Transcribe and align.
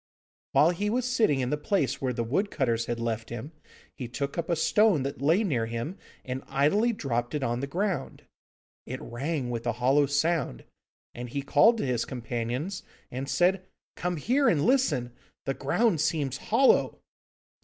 While 0.53 0.71
he 0.71 0.89
was 0.89 1.05
sitting 1.05 1.41
in 1.41 1.51
the 1.51 1.57
place 1.57 2.01
where 2.01 2.11
the 2.11 2.23
wood 2.23 2.49
cutters 2.49 2.87
had 2.87 2.99
left 2.99 3.29
him, 3.29 3.51
he 3.95 4.07
took 4.07 4.35
up 4.35 4.49
a 4.49 4.55
stone 4.55 5.03
that 5.03 5.21
lay 5.21 5.43
near 5.43 5.67
him, 5.67 5.95
and 6.25 6.41
idly 6.47 6.91
dropped 6.91 7.35
it 7.35 7.43
on 7.43 7.59
the 7.59 7.67
ground. 7.67 8.23
It 8.87 8.99
rang 8.99 9.51
with 9.51 9.67
a 9.67 9.73
hollow 9.73 10.07
sound, 10.07 10.63
and 11.13 11.29
he 11.29 11.43
called 11.43 11.77
to 11.77 11.85
his 11.85 12.05
companions, 12.05 12.81
and 13.11 13.29
said, 13.29 13.63
'Come 13.95 14.17
here 14.17 14.49
and 14.49 14.65
listen; 14.65 15.11
the 15.45 15.53
ground 15.53 16.01
seems 16.01 16.37
hollow! 16.37 16.97